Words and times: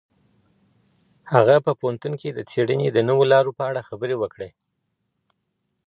هغه 1.33 1.55
په 1.65 1.71
پوهنتون 1.79 2.13
کي 2.21 2.29
د 2.33 2.39
څيړني 2.49 2.87
د 2.91 2.97
نويو 3.07 3.29
لارو 3.33 3.51
په 3.57 3.63
اړه 3.69 3.87
خبري 3.89 4.15
وکړي. 4.19 4.49